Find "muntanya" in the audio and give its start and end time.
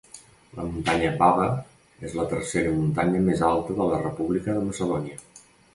0.69-1.11, 2.81-3.23